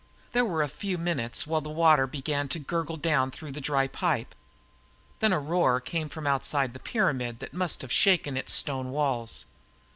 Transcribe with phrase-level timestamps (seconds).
[0.31, 3.85] There were a few minutes while the water began to gurgle down through the dry
[3.85, 4.33] pipe.
[5.19, 9.45] Then a roar came from outside the pyramid that must have shaken its stone walls.